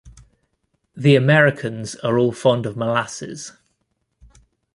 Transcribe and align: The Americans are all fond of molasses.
The 0.95 1.15
Americans 1.15 1.93
are 1.97 2.17
all 2.17 2.31
fond 2.31 2.65
of 2.65 2.75
molasses. 2.75 3.53